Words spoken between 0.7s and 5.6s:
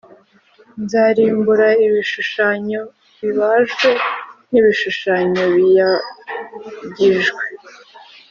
Nzarimbura ibishushanyo bibajwe n ibishushanyo